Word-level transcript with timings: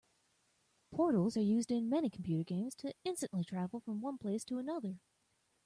Portals 0.89 1.37
are 1.37 1.41
used 1.43 1.69
in 1.69 1.87
many 1.87 2.09
computer 2.09 2.43
games 2.43 2.73
to 2.73 2.91
instantly 3.03 3.43
travel 3.43 3.79
from 3.79 4.01
one 4.01 4.17
place 4.17 4.43
to 4.45 4.57
another. 4.57 4.97